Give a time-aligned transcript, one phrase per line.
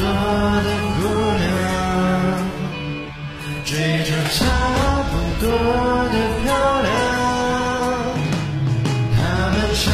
[0.00, 1.00] 多的姑
[1.36, 1.44] 娘
[3.66, 3.70] 追
[4.02, 4.38] 求差
[5.10, 5.12] 不
[5.44, 5.44] 多
[6.08, 6.48] 的漂
[6.80, 6.88] 亮，
[9.14, 9.18] 他
[9.52, 9.84] 们差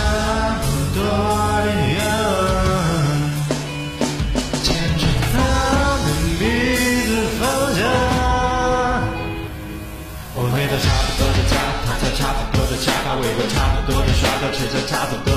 [0.62, 0.64] 不
[0.94, 0.98] 多
[1.64, 1.68] 的
[1.98, 2.00] 样，
[4.62, 4.64] 牵
[4.96, 5.34] 着他
[5.98, 6.06] 们
[6.38, 6.40] 鼻
[7.04, 7.10] 子
[7.40, 7.42] 方
[7.74, 7.82] 向，
[10.36, 11.52] 我回到差不多的家，
[11.84, 15.35] 他在差不多的家，他为我差不多的刷他，却在差不多。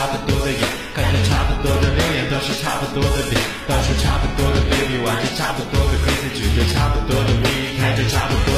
[0.00, 0.60] 差不多的眼，
[0.94, 3.36] 看着差不多的留言，都是差不多的脸，
[3.68, 8.49] 到处差不多的 baby，玩着差不多的 crazy，举着差不多的 V，开着差不多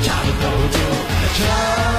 [0.00, 0.78] 差不多就
[1.36, 1.91] 这，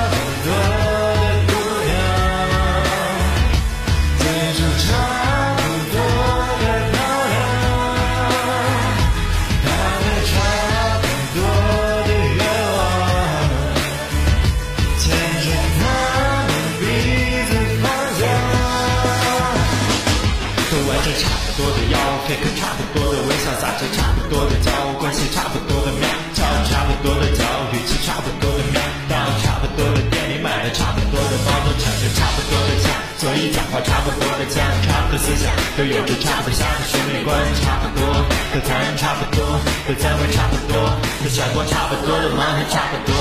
[20.74, 29.14] 都玩着差不多的腰，fake 差不多的微笑，撒着差不多的娇，关系差不多的妙，叫差不多的脚，语气差不多的妙，到
[29.46, 32.90] 差不多的店里买了差不多的包，都抢着差不多的价，
[33.22, 35.46] 所以讲话差不多的腔，差不多思想，
[35.78, 38.02] 都有着差不多的审美观，差不多
[38.50, 39.46] 的谈差不多
[39.86, 40.90] 的赞美差不多
[41.22, 43.14] 的闪光，差不多的忙还差不多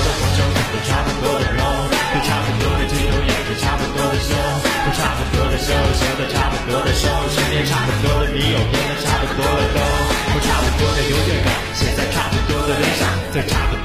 [7.65, 13.82] 差不多的女友变得差不多的都，都差不多的优越感，写在差不多的脸上，在差不多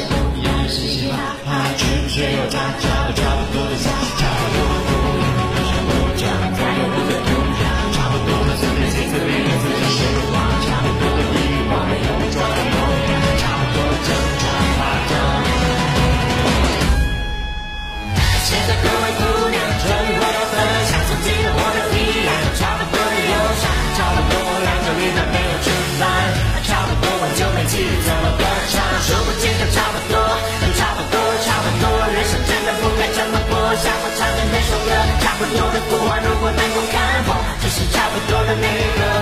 [0.00, 1.14] 多的那些都一样的事情吧。
[1.44, 3.86] 怕只是有他，差不差不多的家，
[4.18, 10.34] 差不多的不一样的生活，差不多的不一样，差不多的随便写随便跟自己说话，
[10.66, 11.38] 差不多的欲
[11.70, 12.74] 望有装的梦，
[13.38, 14.10] 差不多的挣
[14.42, 14.44] 扎
[14.74, 14.78] 夸
[15.10, 15.14] 张。
[18.44, 20.54] 现在各位姑娘，这里我要分
[20.90, 22.28] 享曾经的我的体验，
[22.58, 25.66] 差不多的忧伤，差不多两个礼拜没有吃
[25.98, 26.02] 饭，
[35.38, 39.13] 不多的过往，如果能够看破，就是差不多的那个